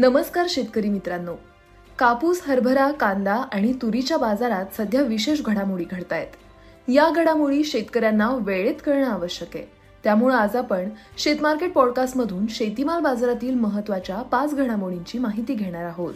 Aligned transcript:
नमस्कार 0.00 0.46
शेतकरी 0.48 0.88
मित्रांनो. 0.88 1.34
कापूस 1.98 2.40
हरभरा 2.46 2.90
कांदा 2.90 3.34
आणि 3.34 3.72
तुरीच्या 3.72 4.18
बाजारात 4.18 4.66
सध्या 4.76 5.02
विशेष 5.02 5.40
घडामोडी 5.42 5.84
घडत 5.84 6.12
आहेत 6.12 6.90
या 6.90 7.10
घडामोडी 7.10 7.64
शेतकऱ्यांना 7.64 8.30
वेळेत 8.40 8.74
कळणं 8.86 9.06
आवश्यक 9.06 9.56
आहे. 9.56 9.64
त्यामुळे 10.04 10.34
आज 10.34 10.56
आपण 10.56 10.88
शेतमार्केट 11.18 11.72
पॉडकास्टमधून 11.72 12.46
शेतीमाल 12.46 13.00
बाजारातील 13.00 13.54
महत्त्वाच्या 13.54 14.22
पाच 14.22 14.54
घडामोडींची 14.54 15.18
माहिती 15.18 15.54
घेणार 15.54 15.84
आहोत. 15.84 16.14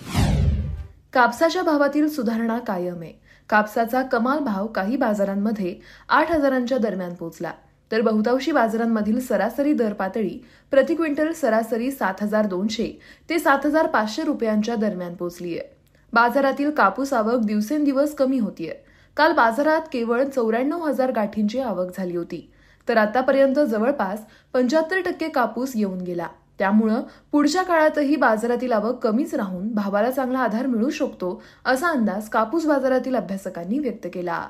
कापसाच्या 1.12 1.62
भावातील 1.62 2.08
सुधारणा 2.08 2.58
कायम 2.58 3.00
आहे. 3.00 3.12
कापसाचा 3.48 4.02
कमाल 4.02 4.38
भाव 4.38 4.66
काही 4.66 4.96
बाजारांमध्ये 4.96 5.74
आठ 6.08 6.32
हजारांच्या 6.32 6.78
दरम्यान 6.78 7.14
पोहोचला 7.14 7.52
तर 7.92 8.00
बहुतांशी 8.00 8.52
बाजारांमधील 8.52 9.20
सरासरी 9.20 9.72
दर 9.72 9.92
पातळी 9.92 10.38
प्रति 10.70 10.94
क्विंटल 10.94 11.32
सरासरी 11.32 11.90
सात 11.90 12.22
हजार 12.22 12.46
दोनशे 12.46 12.90
ते 13.30 13.38
सात 13.38 13.66
हजार 13.66 13.86
पाचशे 13.86 14.22
रुपयांच्या 14.22 14.74
दरम्यान 14.74 15.14
पोहोचली 15.14 15.58
आहे 15.58 15.70
बाजारातील 16.12 16.70
कापूस 16.70 17.12
आवक 17.12 17.44
दिवसेंदिवस 17.44 18.14
कमी 18.14 18.38
होतीये. 18.38 18.74
काल 19.16 19.32
बाजारात 19.32 19.80
केवळ 19.92 20.24
चौऱ्याण्णव 20.24 20.84
हजार 20.84 21.10
गाठींची 21.10 21.60
आवक 21.60 21.96
झाली 21.96 22.16
होती. 22.16 22.48
तर 22.88 22.96
आतापर्यंत 22.96 23.58
जवळपास 23.58 24.24
पंच्याहत्तर 24.54 25.00
टक्के 25.00 25.28
कापूस 25.28 25.72
येऊन 25.74 26.00
गेला. 26.00 26.26
त्यामुळं 26.58 27.02
पुढच्या 27.32 27.62
काळातही 27.62 28.16
बाजारातील 28.16 28.72
आवक 28.72 28.98
कमीच 29.02 29.34
राहून 29.34 29.72
भावाला 29.74 30.10
चांगला 30.10 30.38
आधार 30.38 30.66
मिळू 30.66 30.90
शकतो 30.90 31.42
असा 31.64 31.88
अंदाज 31.88 32.28
कापूस 32.28 32.66
बाजारातील 32.66 33.16
अभ्यासकांनी 33.16 33.78
व्यक्त 33.78 34.06
केला. 34.14 34.46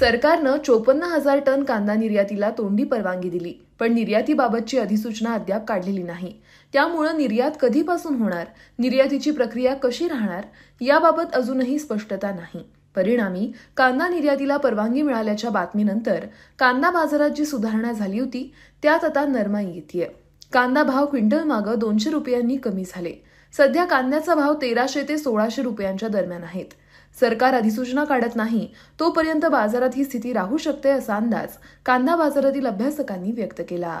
सरकारनं 0.00 0.56
चोपन्न 0.56 1.02
हजार 1.02 1.38
टन 1.38 1.62
कांदा 1.64 1.94
निर्यातीला 1.94 2.50
तोंडी 2.50 2.84
परवानगी 2.84 3.30
दिली 3.30 3.52
पण 3.80 3.92
निर्यातीबाबतची 3.94 4.78
अधिसूचना 4.78 5.32
अद्याप 5.34 5.66
काढलेली 5.66 6.02
नाही. 6.02 6.32
त्यामुळं 6.72 7.16
निर्यात 7.16 7.50
कधीपासून 7.60 8.16
होणार 8.16 8.46
निर्यातीची 8.78 9.30
प्रक्रिया 9.30 9.74
कशी 9.74 10.08
राहणार 10.08 10.44
याबाबत 10.80 11.34
अजूनही 11.34 11.78
स्पष्टता 11.78 12.30
नाही. 12.30 12.62
परिणामी 12.96 13.52
कांदा 13.76 14.08
निर्यातीला 14.08 14.56
परवानगी 14.56 15.02
मिळाल्याच्या 15.02 15.50
बातमीनंतर 15.50 16.26
कांदा 16.58 16.90
बाजारात 16.90 17.30
जी 17.30 17.44
सुधारणा 17.44 17.92
झाली 17.92 18.18
होती 18.18 18.52
त्यात 18.82 19.04
आता 19.04 19.26
नरमाई 19.26 19.66
येते 19.66 20.10
कांदा 20.52 20.82
भाव 20.82 21.06
क्विंटल 21.06 21.42
मागं 21.44 21.78
दोनशे 21.78 22.10
रुपयांनी 22.10 22.56
कमी 22.56 22.84
झाले. 22.84 23.12
सध्या 23.54 23.84
कांद्याचा 23.84 24.34
भाव 24.34 24.54
तेराशे 24.62 25.02
ते 25.08 25.18
सोळाशे 25.18 25.62
रुपयांच्या 25.62 26.08
दरम्यान 26.08 26.44
आहेत. 26.44 26.74
सरकार 27.20 27.54
अधिसूचना 27.54 28.04
काढत 28.04 28.36
नाही 28.36 28.68
तोपर्यंत 29.00 29.46
बाजारात 29.46 29.90
ही 29.96 30.04
स्थिती 30.04 30.32
राहू 30.32 30.56
शकते 30.56 30.90
असा 30.90 31.16
अंदाज 31.16 31.48
कांदा 31.86 32.16
बाजारातील 32.16 32.66
अभ्यासकांनी 32.66 33.32
व्यक्त 33.32 33.62
केला. 33.68 34.00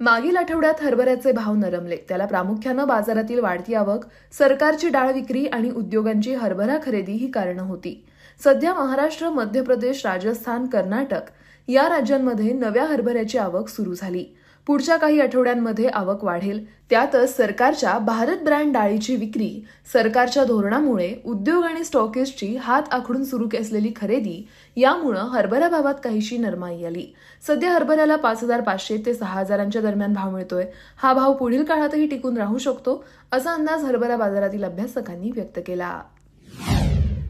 मागील 0.00 0.36
आठवड्यात 0.36 0.82
हरभऱ्याचे 0.82 1.32
भाव 1.32 1.54
नरमले. 1.54 1.96
त्याला 1.96 2.26
प्रामुख्यानं 2.26 2.86
बाजारातील 2.86 3.38
वाढती 3.38 3.74
आवक 3.74 4.04
सरकारची 4.38 4.88
डाळ 4.88 5.12
विक्री 5.12 5.46
आणि 5.46 5.70
उद्योगांची 5.70 6.34
हरभरा 6.34 6.78
खरेदी 6.84 7.12
ही 7.12 7.30
कारणं 7.30 7.62
होती. 7.62 8.04
सध्या 8.44 8.74
महाराष्ट्र 8.74 9.28
मध्य 9.30 9.62
प्रदेश 9.62 10.06
राजस्थान 10.06 10.66
कर्नाटक 10.66 11.30
या 11.68 11.88
राज्यांमध्ये 11.88 12.52
नव्या 12.52 12.84
हरभऱ्याची 12.84 13.38
आवक 13.38 13.68
सुरू 13.68 13.94
झाली. 13.94 14.24
पुढच्या 14.66 14.96
काही 14.96 15.20
आठवड्यांमध्ये 15.20 15.88
आवक 15.88 16.24
वाढेल. 16.24 16.64
त्यातच 16.90 17.36
सरकारच्या 17.36 17.98
भारत 17.98 18.42
ब्रँड 18.44 18.72
डाळीची 18.72 19.16
विक्री 19.16 19.64
सरकारच्या 19.92 20.44
धोरणामुळे 20.44 21.14
उद्योग 21.24 21.64
आणि 21.64 21.84
स्टॉकिस्टची 21.84 22.56
हात 22.56 22.82
आखडून 22.90 23.24
सुरू 23.24 23.48
असलेली 23.60 23.92
खरेदी 23.96 24.46
यामुळं 24.76 25.28
हरभरा 25.28 25.68
भावात 25.68 25.94
काहीशी 26.04 26.38
नरमाई 26.38 26.84
आली. 26.84 27.06
सध्या 27.46 27.72
हरभऱ्याला 27.72 28.16
पाच 28.16 28.42
हजार 28.42 28.60
पाचशे 28.60 28.96
ते 29.06 29.14
सहा 29.14 29.40
हजारांच्या 29.40 29.82
दरम्यान 29.82 30.12
भाव 30.12 30.30
मिळतोय. 30.30 30.64
हा 30.96 31.12
भाव 31.12 31.32
पुढील 31.32 31.64
काळातही 31.64 32.06
टिकून 32.06 32.36
राहू 32.36 32.58
शकतो 32.58 33.04
असा 33.32 33.52
अंदाज 33.52 33.84
हरभरा 33.84 34.16
बाजारातील 34.16 34.64
अभ्यासकांनी 34.64 35.30
व्यक्त 35.30 35.60
केला. 35.66 36.00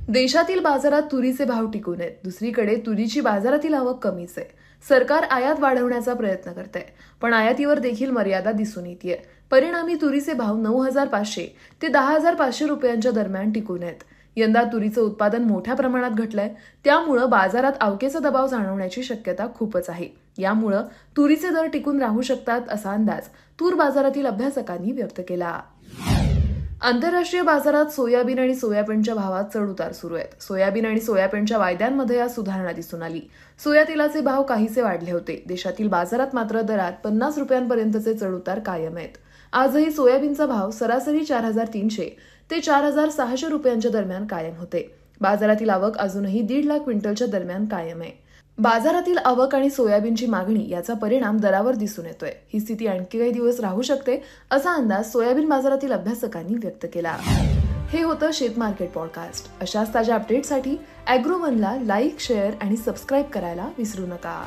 देशातील 0.08 0.60
बाजारात 0.60 1.02
तुरीचे 1.12 1.44
भाव 1.44 1.66
टिकून 1.66 2.00
आहेत. 2.00 2.12
दुसरीकडे 2.24 2.76
तुरीची 2.86 3.20
बाजारातील 3.20 3.74
आवक 3.74 4.02
कमीच 4.04 4.34
आहे. 4.36 4.46
सरकार 4.84 5.22
आयात 5.22 5.60
वाढवण्याचा 5.60 6.14
प्रयत्न 6.14 6.52
करत 6.52 6.76
आहे 6.76 6.84
पण 7.22 7.32
आयातीवर 7.34 7.78
देखील 7.78 8.10
मर्यादा 8.10 8.52
दिसून 8.52 8.86
येते 8.86 9.22
परिणामी 9.50 9.94
तुरीचे 10.00 10.32
भाव 10.32 10.56
नऊ 10.56 10.80
हजार 10.82 11.06
पाचशे 11.08 11.46
ते 11.82 11.88
दहा 11.88 12.14
हजार 12.14 12.34
पाचशे 12.34 12.66
रुपयांच्या 12.66 13.12
दरम्यान 13.12 13.50
टिकून 13.50 13.82
आहेत. 13.82 14.02
यंदा 14.36 14.62
तुरीचं 14.62 15.00
उत्पादन 15.00 15.42
मोठ्या 15.42 15.74
प्रमाणात 15.74 16.10
घटलंय. 16.10 16.48
त्यामुळं 16.84 17.30
बाजारात 17.30 17.72
अवकेचा 17.80 18.18
दबाव 18.18 18.46
जाणवण्याची 18.46 19.02
शक्यता 19.02 19.46
खूपच 19.54 19.90
आहे. 19.90 20.08
यामुळं 20.38 20.82
तुरीचे 21.16 21.50
दर 21.50 21.66
टिकून 21.66 22.00
राहू 22.02 22.22
शकतात 22.22 22.68
असा 22.68 22.92
अंदाज 22.92 23.28
तूर 23.60 23.74
बाजारातील 23.74 24.26
अभ्यासकांनी 24.26 24.92
व्यक्त 24.92 25.20
केला. 25.28 25.60
आंतरराष्ट्रीय 26.84 27.42
बाजारात 27.42 27.92
सोयाबीन 27.92 28.38
आणि 28.38 28.54
सोयाबीनच्या 28.54 29.14
भावात 29.14 29.44
चढ 29.54 29.68
उतार 29.68 29.92
सुरू 29.92 30.14
आहेत. 30.14 30.42
सोयाबीन 30.42 30.86
आणि 30.86 31.00
सोयाबीनच्या 31.00 31.58
वायद्यांमध्ये 31.58 32.18
आज 32.20 32.34
सुधारणा 32.34 32.72
दिसून 32.72 33.02
आली. 33.02 33.20
सोया 33.60 33.84
तेलाचे 33.84 34.20
भाव 34.20 34.42
काहीसे 34.42 34.82
वाढले 34.82 35.10
होते. 35.10 35.44
देशातील 35.48 35.88
बाजारात 35.88 36.34
मात्र 36.34 36.60
दरात 36.60 36.92
पन्नास 37.04 37.38
रुपयांपर्यंतचे 37.38 38.14
चढउतार 38.14 38.58
कायम 38.58 38.96
आहेत. 38.96 39.16
आजही 39.52 39.90
सोयाबीनचा 39.90 40.46
भाव 40.46 40.70
सरासरी 40.70 41.24
चार 41.24 41.44
हजार 41.44 41.66
तीनशे 41.74 42.08
ते 42.50 42.60
चार 42.60 42.84
हजार 42.84 43.08
सहाशे 43.08 43.48
रुपयांच्या 43.48 43.90
दरम्यान 43.90 44.26
कायम 44.26 44.56
होते. 44.56 44.86
बाजारातील 45.20 45.70
आवक 45.70 45.98
अजूनही 45.98 46.40
दीड 46.40 46.64
लाख 46.64 46.78
क्विंटलच्या 46.78 47.26
दरम्यान 47.26 47.64
कायम 47.64 48.00
आहे. 48.00 48.23
बाजारातील 48.58 49.18
आवक 49.18 49.54
आणि 49.54 49.70
सोयाबीनची 49.70 50.26
मागणी 50.26 50.68
याचा 50.70 50.94
परिणाम 50.94 51.38
दरावर 51.38 51.74
दिसून 51.74 52.06
येतोय. 52.06 52.30
ही 52.54 52.60
स्थिती 52.60 52.86
आणखी 52.86 53.18
काही 53.18 53.30
दिवस 53.30 53.60
राहू 53.60 53.82
शकते 53.82 54.22
असा 54.50 54.74
अंदाज 54.74 55.12
सोयाबीन 55.12 55.48
बाजारातील 55.48 55.92
अभ्यासकांनी 55.92 56.54
व्यक्त 56.54 56.86
केला. 56.94 57.16
हे 57.88 58.02
होतं 58.02 58.30
शेत 58.32 58.50
मार्केट 58.56 58.90
पॉडकास्ट. 58.90 59.50
अशाच 59.60 59.94
ताज्या 59.94 60.14
अपडेटसाठी 60.14 60.76
अॅग्रोवनला 61.06 61.76
लाईक 61.82 62.20
शेअर 62.20 62.50
आणि 62.60 62.76
सबस्क्राईब 62.76 63.26
करायला 63.26 63.68
विसरू 63.78 64.06
नका. 64.06 64.42